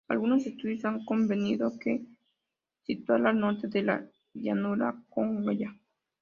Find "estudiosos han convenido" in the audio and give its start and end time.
0.47-1.71